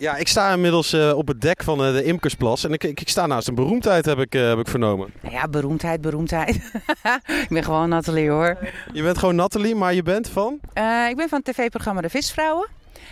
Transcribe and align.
Ja, 0.00 0.16
ik 0.16 0.28
sta 0.28 0.52
inmiddels 0.52 0.94
uh, 0.94 1.16
op 1.16 1.28
het 1.28 1.40
dek 1.40 1.62
van 1.62 1.86
uh, 1.86 1.92
de 1.92 2.04
Imkersplas. 2.04 2.64
En 2.64 2.72
ik, 2.72 2.84
ik, 2.84 3.00
ik, 3.00 3.08
sta 3.08 3.26
naast 3.26 3.48
een 3.48 3.54
beroemdheid, 3.54 4.04
heb 4.04 4.18
ik, 4.18 4.34
uh, 4.34 4.48
heb 4.48 4.58
ik 4.58 4.68
vernomen. 4.68 5.12
Nou 5.20 5.34
ja, 5.34 5.48
beroemdheid, 5.48 6.00
beroemdheid. 6.00 6.54
ik 7.44 7.48
ben 7.48 7.64
gewoon 7.64 7.88
Nathalie 7.88 8.30
hoor. 8.30 8.58
Je 8.92 9.02
bent 9.02 9.18
gewoon 9.18 9.34
Nathalie, 9.34 9.74
maar 9.74 9.94
je 9.94 10.02
bent 10.02 10.28
van? 10.28 10.58
ik 11.08 11.16
ben 11.16 11.28
van 11.28 11.40
het 11.44 11.44
tv-programma 11.44 12.00
De 12.00 12.10
Visvrouwen. 12.10 12.68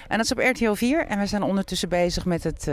En 0.09 0.17
dat 0.17 0.25
is 0.25 0.33
op 0.33 0.39
RTL 0.39 0.73
4. 0.73 1.07
En 1.07 1.19
we 1.19 1.27
zijn 1.27 1.43
ondertussen 1.43 1.89
bezig 1.89 2.25
met, 2.25 2.45
het, 2.45 2.67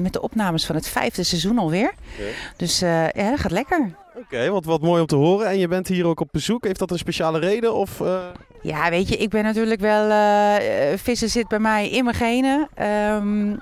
met 0.00 0.12
de 0.12 0.20
opnames 0.20 0.66
van 0.66 0.74
het 0.74 0.88
vijfde 0.88 1.22
seizoen 1.22 1.58
alweer. 1.58 1.92
Okay. 2.18 2.32
Dus 2.56 2.78
ja, 2.78 3.30
dat 3.30 3.40
gaat 3.40 3.50
lekker. 3.50 3.94
Oké, 4.16 4.50
wat, 4.50 4.64
wat 4.64 4.80
mooi 4.80 5.00
om 5.00 5.06
te 5.06 5.16
horen. 5.16 5.46
En 5.46 5.58
je 5.58 5.68
bent 5.68 5.88
hier 5.88 6.06
ook 6.06 6.20
op 6.20 6.28
bezoek. 6.32 6.64
Heeft 6.64 6.78
dat 6.78 6.90
een 6.90 6.98
speciale 6.98 7.38
reden? 7.38 7.74
Of, 7.74 8.00
uh... 8.00 8.24
Ja, 8.62 8.90
weet 8.90 9.08
je, 9.08 9.16
ik 9.16 9.28
ben 9.28 9.44
natuurlijk 9.44 9.80
wel. 9.80 10.08
Uh, 10.08 10.98
vissen 10.98 11.28
zit 11.28 11.48
bij 11.48 11.58
mij 11.58 11.90
in 11.90 12.04
mijn 12.04 12.16
genen. 12.16 12.68
Um, 13.14 13.60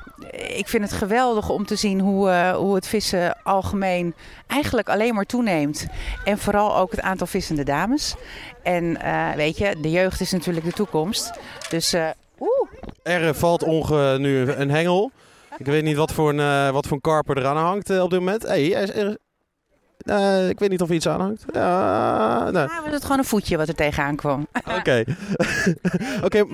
ik 0.57 0.69
vind 0.69 0.83
het 0.83 0.93
geweldig 0.93 1.49
om 1.49 1.67
te 1.67 1.77
zien 1.77 2.01
hoe, 2.01 2.29
uh, 2.29 2.57
hoe 2.57 2.75
het 2.75 2.87
vissen 2.87 3.37
algemeen 3.43 4.15
eigenlijk 4.47 4.89
alleen 4.89 5.15
maar 5.15 5.25
toeneemt. 5.25 5.87
En 6.25 6.39
vooral 6.39 6.77
ook 6.77 6.91
het 6.91 7.01
aantal 7.01 7.27
vissende 7.27 7.65
dames. 7.65 8.15
En 8.63 8.99
weet 9.37 9.59
je, 9.59 9.77
de 9.81 9.91
jeugd 9.91 10.21
is 10.21 10.33
natuurlijk 10.33 10.67
de 10.67 10.73
toekomst. 10.73 11.31
Dus. 11.69 11.95
Er 13.03 13.35
valt 13.35 13.63
onge 13.63 14.19
nu 14.19 14.53
een 14.53 14.71
hengel. 14.71 15.11
Ik 15.59 15.67
weet 15.67 15.83
niet 15.85 15.97
wat 15.97 16.13
voor 16.13 16.29
een, 16.29 16.73
wat 16.73 16.87
voor 16.87 16.97
een 16.97 17.03
karper 17.03 17.39
eraan 17.39 17.57
hangt 17.57 18.01
op 18.01 18.11
dit 18.11 18.19
moment. 18.19 18.43
Hey, 18.43 18.75
er 18.75 19.19
uh, 20.05 20.49
ik 20.49 20.59
weet 20.59 20.71
niet 20.71 20.81
of 20.81 20.89
er 20.89 20.95
iets 20.95 21.09
aanhangt. 21.09 21.45
Uh, 21.53 22.45
nee. 22.45 22.63
Ja, 22.63 22.83
was 22.85 22.93
het 22.93 23.03
gewoon 23.03 23.19
een 23.19 23.25
voetje 23.25 23.57
wat 23.57 23.69
er 23.69 23.75
tegenaan 23.75 24.17
kwam. 24.17 24.47
Oké. 24.79 25.05
Oké. 26.25 26.47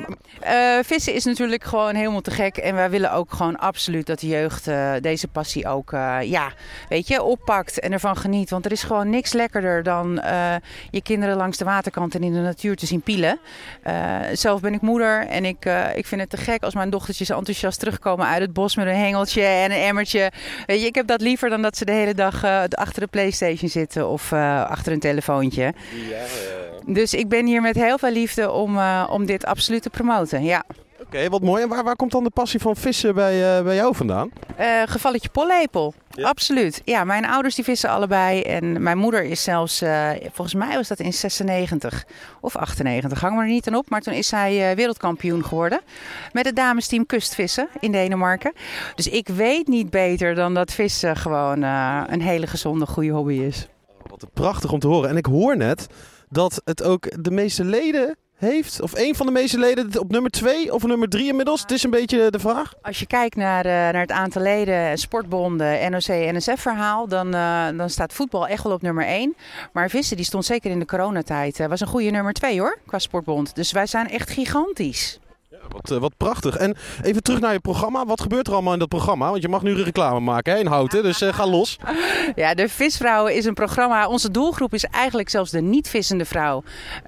Uh, 0.45 0.78
vissen 0.82 1.14
is 1.14 1.24
natuurlijk 1.24 1.64
gewoon 1.64 1.95
helemaal 1.95 2.20
te 2.20 2.30
gek. 2.30 2.56
En 2.56 2.74
wij 2.74 2.91
willen 2.91 3.12
ook 3.12 3.32
gewoon 3.32 3.59
absoluut 3.59 4.06
dat 4.06 4.20
de 4.20 4.27
jeugd 4.27 4.69
uh, 4.69 4.92
deze 5.00 5.28
passie 5.28 5.69
ook, 5.69 5.91
ja, 6.20 6.52
weet 6.88 7.09
je, 7.09 7.22
oppakt 7.22 7.80
en 7.80 7.92
ervan 7.92 8.16
geniet. 8.16 8.50
Want 8.50 8.64
er 8.64 8.72
is 8.72 8.83
gewoon 8.83 9.11
niks 9.11 9.33
lekkerder 9.33 9.83
dan 9.83 10.20
je 10.91 11.03
kinderen 11.03 11.36
langs 11.36 11.58
de 11.58 11.64
waterkant 11.64 12.14
en 12.14 12.22
in 12.22 12.33
de 12.33 12.41
natuur 12.41 12.77
te 12.77 12.86
zien 12.86 13.00
pielen. 13.00 13.38
zelf 14.33 14.60
ben 14.60 14.75
ik 14.75 14.81
moeder 14.81 15.27
en 15.27 15.44
ik, 15.44 15.64
ik 15.94 16.06
vind 16.06 16.20
het 16.20 16.31
te 16.31 16.36
gek 16.36 16.62
als 16.62 16.75
mijn 16.75 16.91
dochtertjes 16.91 17.31
enthousiast 17.31 17.78
terugkomen 17.78 18.27
uit 18.27 18.41
het 18.41 18.53
bos 18.53 18.77
met 18.77 18.86
een 18.86 18.94
hengeltje 18.94 19.42
en 19.42 19.70
een 19.70 19.83
emmertje. 19.83 20.33
Weet 20.66 20.81
je, 20.81 20.86
ik 20.86 20.94
heb 20.94 21.06
dat 21.06 21.20
liever 21.20 21.48
dan 21.48 21.62
dat 21.62 21.77
ze 21.77 21.84
de 21.84 21.92
hele 21.92 22.14
dag 22.14 22.44
achter 22.70 23.00
de 23.00 23.06
PlayStation 23.06 23.36
PlayStation 23.39 23.69
zitten 23.69 24.09
of 24.09 24.31
uh, 24.33 24.65
achter 24.70 24.92
een 24.92 25.01
telefoontje. 25.01 25.62
Ja, 25.62 25.73
ja, 26.17 26.92
Dus 26.92 27.15
ik 27.15 27.29
ben 27.29 27.47
hier 27.47 27.62
met 27.62 27.75
heel 27.75 27.98
veel 27.98 28.11
liefde 28.11 28.51
om, 28.51 28.77
uh, 28.77 29.09
om 29.11 29.27
dit 29.27 29.45
absoluut 29.45 29.83
te 29.83 29.91
promoten. 29.91 30.45
Ja. 30.45 30.65
Oké, 30.69 31.03
okay, 31.03 31.28
wat 31.28 31.43
mooi. 31.43 31.62
En 31.62 31.69
waar, 31.69 31.84
waar 31.84 31.97
komt 31.97 32.12
dan 32.12 32.25
de 32.25 32.31
passie 32.31 32.61
van 32.61 32.77
vissen 32.77 33.15
bij, 33.15 33.59
uh, 33.59 33.65
bij 33.65 33.75
jou 33.75 33.95
vandaan? 33.95 34.31
Uh, 34.61 34.83
gevalletje 34.84 35.28
pollepel. 35.28 35.95
Ja. 36.17 36.28
Absoluut. 36.28 36.83
Ja, 36.84 37.05
mijn 37.05 37.27
ouders 37.27 37.55
die 37.55 37.64
vissen 37.64 37.91
allebei. 37.91 38.42
En 38.42 38.83
mijn 38.83 38.98
moeder 38.98 39.25
is 39.25 39.42
zelfs, 39.42 39.83
uh, 39.83 40.11
volgens 40.22 40.55
mij 40.55 40.75
was 40.75 40.89
dat 40.89 41.00
in 41.00 41.12
96 41.12 42.05
of 42.41 42.56
98, 42.56 43.20
hang 43.20 43.36
me 43.36 43.42
er 43.42 43.48
niet 43.48 43.69
aan 43.69 43.75
op. 43.75 43.91
Maar 43.91 44.00
toen 44.00 44.14
is 44.14 44.28
zij 44.28 44.77
wereldkampioen 44.77 45.44
geworden. 45.44 45.81
Met 46.33 46.47
het 46.47 46.56
damesteam 46.56 47.06
kustvissen 47.06 47.69
in 47.81 47.92
Denemarken. 47.92 48.53
Dus 48.94 49.09
ik 49.09 49.28
weet 49.28 49.67
niet 49.67 49.91
beter 49.91 50.34
dan 50.34 50.55
dat 50.55 50.72
vissen 50.72 51.17
gewoon 51.17 51.62
een 51.62 52.22
hele 52.22 52.47
gezonde, 52.47 52.87
goede 52.87 53.11
hobby 53.11 53.34
is. 53.34 53.69
Wat 54.06 54.27
prachtig 54.33 54.72
om 54.72 54.78
te 54.78 54.87
horen. 54.87 55.11
En 55.11 55.17
ik 55.17 55.27
hoor 55.27 55.56
net 55.56 55.87
dat 56.28 56.61
het 56.64 56.83
ook 56.83 57.25
de 57.25 57.31
meeste 57.31 57.64
leden 57.64 58.17
heeft? 58.37 58.81
Of 58.81 58.98
een 58.98 59.15
van 59.15 59.27
de 59.27 59.33
meeste 59.33 59.59
leden 59.59 60.01
op 60.01 60.11
nummer 60.11 60.31
2 60.31 60.75
of 60.75 60.83
nummer 60.83 61.09
3 61.09 61.27
inmiddels? 61.27 61.61
Het 61.61 61.70
is 61.70 61.83
een 61.83 61.91
beetje 61.91 62.31
de 62.31 62.39
vraag. 62.39 62.75
Als 62.83 62.98
je 62.98 63.06
kijkt 63.06 63.37
naar, 63.37 63.67
uh, 63.67 63.73
naar 63.73 64.01
het 64.01 64.11
aantal 64.11 64.43
leden, 64.43 64.98
sportbonden, 64.98 65.91
NOC, 65.91 66.06
NSF 66.06 66.61
verhaal, 66.61 67.09
dan, 67.09 67.34
uh, 67.34 67.67
dan 67.77 67.91
staat 67.91 68.12
voetbal 68.12 68.47
echt 68.48 68.62
wel 68.62 68.73
op 68.73 68.83
nummer 68.83 69.06
1. 69.06 69.37
Maar 69.73 69.91
vissen 69.91 70.17
die 70.17 70.25
stond 70.25 70.45
zeker 70.45 70.70
in 70.70 70.78
de 70.78 70.87
coronatijd. 70.87 71.59
Uh, 71.59 71.66
was 71.66 71.81
een 71.81 71.87
goede 71.87 72.10
nummer 72.10 72.33
2 72.33 72.60
hoor, 72.60 72.78
qua 72.87 72.99
sportbond. 72.99 73.55
Dus 73.55 73.72
wij 73.72 73.87
zijn 73.87 74.09
echt 74.09 74.31
gigantisch. 74.31 75.19
Wat, 75.69 75.91
eh, 75.91 75.99
wat 75.99 76.16
prachtig. 76.16 76.56
En 76.56 76.77
even 77.03 77.22
terug 77.22 77.41
naar 77.41 77.53
je 77.53 77.60
programma. 77.60 78.04
Wat 78.04 78.21
gebeurt 78.21 78.47
er 78.47 78.53
allemaal 78.53 78.72
in 78.72 78.78
dat 78.78 78.88
programma? 78.88 79.31
Want 79.31 79.43
je 79.43 79.49
mag 79.49 79.62
nu 79.62 79.82
reclame 79.82 80.21
maken 80.21 80.53
hè, 80.53 80.59
in 80.59 80.66
Houten, 80.66 81.03
dus 81.03 81.22
uh, 81.22 81.32
ga 81.32 81.47
los. 81.47 81.78
Ja, 82.34 82.54
De 82.54 82.69
Visvrouwen 82.69 83.34
is 83.34 83.44
een 83.44 83.54
programma. 83.54 84.09
Onze 84.09 84.31
doelgroep 84.31 84.75
is 84.75 84.84
eigenlijk 84.84 85.28
zelfs 85.28 85.50
de 85.50 85.60
niet-vissende 85.60 86.25
vrouw. 86.25 86.62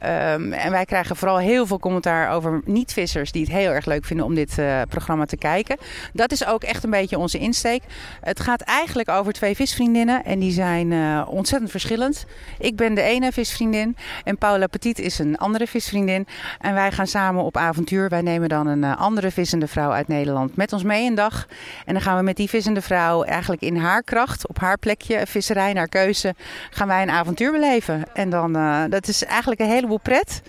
Um, 0.04 0.52
en 0.52 0.70
wij 0.70 0.84
krijgen 0.84 1.16
vooral 1.16 1.38
heel 1.38 1.66
veel 1.66 1.78
commentaar 1.78 2.30
over 2.30 2.62
niet-vissers 2.64 3.32
die 3.32 3.42
het 3.42 3.50
heel 3.50 3.70
erg 3.70 3.84
leuk 3.84 4.04
vinden 4.04 4.26
om 4.26 4.34
dit 4.34 4.58
uh, 4.58 4.80
programma 4.88 5.24
te 5.24 5.36
kijken. 5.36 5.76
Dat 6.12 6.32
is 6.32 6.46
ook 6.46 6.62
echt 6.62 6.84
een 6.84 6.90
beetje 6.90 7.18
onze 7.18 7.38
insteek. 7.38 7.82
Het 8.20 8.40
gaat 8.40 8.60
eigenlijk 8.60 9.08
over 9.08 9.32
twee 9.32 9.56
visvriendinnen 9.56 10.24
en 10.24 10.38
die 10.38 10.52
zijn 10.52 10.92
ontzettend 11.26 11.70
verschillend. 11.70 12.24
Ik 12.58 12.76
ben 12.76 12.94
de 12.94 13.02
ene 13.02 13.32
visvriendin 13.32 13.96
en 14.24 14.38
Paula 14.38 14.66
Petit 14.66 14.98
is 14.98 15.18
een 15.18 15.38
andere 15.38 15.66
visvriendin. 15.66 16.26
En 16.60 16.74
wij 16.74 16.92
gaan 16.92 17.06
samen 17.06 17.42
op 17.44 17.56
avontuur. 17.56 18.08
Wij 18.08 18.22
nemen 18.22 18.47
dan 18.48 18.66
een 18.66 18.82
uh, 18.82 18.96
andere 18.96 19.30
vissende 19.30 19.66
vrouw 19.66 19.90
uit 19.90 20.08
Nederland 20.08 20.56
met 20.56 20.72
ons 20.72 20.82
mee 20.82 21.06
een 21.06 21.14
dag. 21.14 21.46
En 21.84 21.92
dan 21.92 22.02
gaan 22.02 22.16
we 22.16 22.22
met 22.22 22.36
die 22.36 22.48
vissende 22.48 22.82
vrouw 22.82 23.22
eigenlijk 23.22 23.62
in 23.62 23.76
haar 23.76 24.02
kracht, 24.02 24.48
op 24.48 24.58
haar 24.58 24.78
plekje, 24.78 25.26
visserij 25.26 25.72
naar 25.72 25.88
keuze, 25.88 26.34
gaan 26.70 26.88
wij 26.88 27.02
een 27.02 27.10
avontuur 27.10 27.52
beleven. 27.52 28.04
En 28.14 28.30
dan, 28.30 28.56
uh, 28.56 28.84
dat 28.88 29.08
is 29.08 29.24
eigenlijk 29.24 29.60
een 29.60 29.70
heleboel 29.70 30.00
pret. 30.00 30.42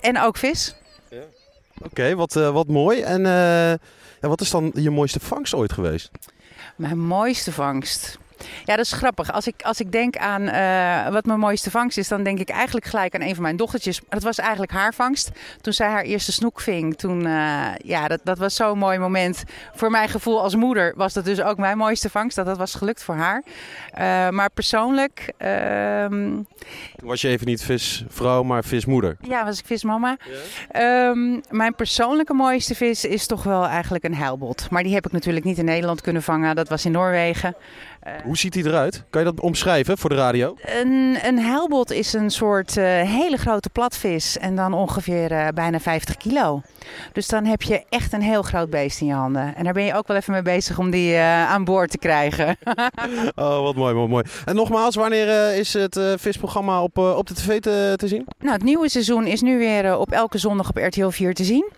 En 0.00 0.20
ook 0.20 0.36
vis. 0.36 0.74
Ja. 1.10 1.16
Oké, 1.78 1.86
okay, 1.86 2.16
wat, 2.16 2.36
uh, 2.36 2.50
wat 2.50 2.68
mooi. 2.68 3.00
En 3.00 3.22
ja, 4.20 4.28
wat 4.28 4.40
is 4.40 4.50
dan 4.50 4.70
je 4.74 4.90
mooiste 4.90 5.20
vangst 5.20 5.54
ooit 5.54 5.72
geweest? 5.72 6.10
Mijn 6.76 6.98
mooiste 6.98 7.52
vangst. 7.52 8.18
Ja, 8.64 8.76
dat 8.76 8.84
is 8.84 8.92
grappig. 8.92 9.32
Als 9.32 9.46
ik, 9.46 9.62
als 9.62 9.80
ik 9.80 9.92
denk 9.92 10.16
aan 10.16 10.42
uh, 10.42 11.08
wat 11.12 11.24
mijn 11.24 11.38
mooiste 11.38 11.70
vangst 11.70 11.98
is, 11.98 12.08
dan 12.08 12.22
denk 12.22 12.38
ik 12.38 12.48
eigenlijk 12.48 12.86
gelijk 12.86 13.14
aan 13.14 13.20
een 13.20 13.34
van 13.34 13.42
mijn 13.42 13.56
dochtertjes. 13.56 14.00
Dat 14.08 14.22
was 14.22 14.38
eigenlijk 14.38 14.72
haar 14.72 14.94
vangst. 14.94 15.30
Toen 15.60 15.72
zij 15.72 15.88
haar 15.88 16.02
eerste 16.02 16.32
snoek 16.32 16.60
ving, 16.60 16.98
toen, 16.98 17.26
uh, 17.26 17.66
ja, 17.84 18.08
dat, 18.08 18.20
dat 18.24 18.38
was 18.38 18.54
zo'n 18.54 18.78
mooi 18.78 18.98
moment. 18.98 19.44
Voor 19.74 19.90
mijn 19.90 20.08
gevoel 20.08 20.42
als 20.42 20.54
moeder 20.54 20.92
was 20.96 21.12
dat 21.12 21.24
dus 21.24 21.40
ook 21.42 21.56
mijn 21.56 21.78
mooiste 21.78 22.10
vangst. 22.10 22.36
Dat 22.36 22.46
dat 22.46 22.58
was 22.58 22.74
gelukt 22.74 23.02
voor 23.02 23.14
haar. 23.14 23.42
Uh, 23.44 24.28
maar 24.28 24.50
persoonlijk... 24.50 25.32
Toen 25.38 26.46
was 27.08 27.20
je 27.20 27.28
even 27.28 27.46
niet 27.46 27.62
visvrouw, 27.62 28.42
maar 28.42 28.64
vismoeder. 28.64 29.16
Ja, 29.20 29.44
was 29.44 29.58
ik 29.58 29.66
vismama. 29.66 30.16
Ja. 30.72 31.08
Um, 31.08 31.40
mijn 31.50 31.74
persoonlijke 31.74 32.34
mooiste 32.34 32.74
vis 32.74 33.04
is 33.04 33.26
toch 33.26 33.42
wel 33.42 33.66
eigenlijk 33.66 34.04
een 34.04 34.14
heilbot. 34.14 34.70
Maar 34.70 34.82
die 34.82 34.94
heb 34.94 35.06
ik 35.06 35.12
natuurlijk 35.12 35.44
niet 35.44 35.58
in 35.58 35.64
Nederland 35.64 36.00
kunnen 36.00 36.22
vangen. 36.22 36.56
Dat 36.56 36.68
was 36.68 36.84
in 36.84 36.92
Noorwegen. 36.92 37.56
Hoe 38.30 38.38
ziet 38.38 38.54
hij 38.54 38.64
eruit? 38.64 39.04
Kan 39.10 39.24
je 39.24 39.30
dat 39.32 39.40
omschrijven 39.40 39.98
voor 39.98 40.10
de 40.10 40.16
radio? 40.16 40.56
Een, 40.64 41.18
een 41.22 41.38
huilbot 41.38 41.90
is 41.90 42.12
een 42.12 42.30
soort 42.30 42.76
uh, 42.76 42.84
hele 42.84 43.36
grote 43.36 43.70
platvis 43.70 44.38
en 44.38 44.56
dan 44.56 44.72
ongeveer 44.72 45.32
uh, 45.32 45.48
bijna 45.54 45.80
50 45.80 46.16
kilo. 46.16 46.62
Dus 47.12 47.28
dan 47.28 47.44
heb 47.44 47.62
je 47.62 47.84
echt 47.88 48.12
een 48.12 48.22
heel 48.22 48.42
groot 48.42 48.70
beest 48.70 49.00
in 49.00 49.06
je 49.06 49.12
handen. 49.12 49.54
En 49.56 49.64
daar 49.64 49.72
ben 49.72 49.84
je 49.84 49.94
ook 49.94 50.06
wel 50.06 50.16
even 50.16 50.32
mee 50.32 50.42
bezig 50.42 50.78
om 50.78 50.90
die 50.90 51.18
aan 51.18 51.64
boord 51.64 51.90
te 51.90 51.98
krijgen. 51.98 52.56
oh, 53.34 53.62
wat 53.62 53.74
mooi, 53.74 53.94
wat 53.94 54.08
mooi. 54.08 54.24
En 54.44 54.54
nogmaals, 54.54 54.94
wanneer 54.94 55.54
is 55.54 55.72
het 55.72 56.00
visprogramma 56.16 56.82
op, 56.82 56.98
op 56.98 57.26
de 57.26 57.34
tv 57.34 57.60
te, 57.60 57.94
te 57.96 58.08
zien? 58.08 58.26
Nou, 58.38 58.52
het 58.52 58.62
nieuwe 58.62 58.88
seizoen 58.88 59.26
is 59.26 59.40
nu 59.40 59.58
weer 59.58 59.96
op 59.96 60.10
elke 60.10 60.38
zondag 60.38 60.68
op 60.68 60.76
RTL 60.76 61.08
4 61.08 61.34
te 61.34 61.44
zien. 61.44 61.70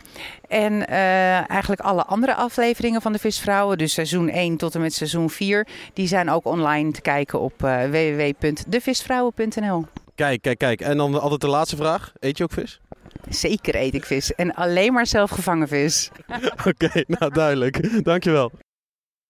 En 0.48 0.86
eigenlijk 1.46 1.80
alle 1.80 2.04
andere 2.04 2.34
afleveringen 2.34 3.02
van 3.02 3.12
de 3.12 3.18
Visvrouwen, 3.18 3.78
dus 3.78 3.92
seizoen 3.92 4.28
1 4.28 4.56
tot 4.56 4.74
en 4.74 4.80
met 4.80 4.94
seizoen 4.94 5.30
4, 5.30 5.66
die 5.92 6.06
zijn 6.06 6.30
ook 6.30 6.41
online 6.42 6.92
te 6.92 7.00
kijken 7.00 7.40
op 7.40 7.62
uh, 7.64 7.84
www.devisvrouwen.nl. 7.84 9.86
Kijk, 10.14 10.42
kijk, 10.42 10.58
kijk. 10.58 10.80
En 10.80 10.96
dan 10.96 11.20
altijd 11.20 11.40
de 11.40 11.48
laatste 11.48 11.76
vraag. 11.76 12.12
Eet 12.18 12.38
je 12.38 12.44
ook 12.44 12.52
vis? 12.52 12.80
Zeker 13.28 13.76
eet 13.76 13.94
ik 13.94 14.04
vis. 14.04 14.34
En 14.34 14.54
alleen 14.54 14.92
maar 14.92 15.06
zelf 15.06 15.30
gevangen 15.30 15.68
vis. 15.68 16.10
Oké, 16.66 16.68
okay, 16.68 17.04
nou 17.06 17.32
duidelijk. 17.32 18.04
Dankjewel. 18.04 18.52